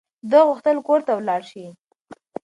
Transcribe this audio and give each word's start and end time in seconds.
ده 0.29 0.39
غوښتل 0.47 0.77
کور 0.87 0.99
ته 1.07 1.11
ولاړ 1.17 1.41
شي. 1.51 1.65